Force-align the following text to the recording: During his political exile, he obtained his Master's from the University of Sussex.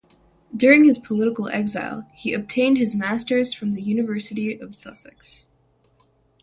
During 0.57 0.85
his 0.85 0.97
political 0.97 1.47
exile, 1.49 2.09
he 2.15 2.33
obtained 2.33 2.79
his 2.79 2.95
Master's 2.95 3.53
from 3.53 3.73
the 3.73 3.83
University 3.83 4.59
of 4.59 4.73
Sussex. 4.73 5.45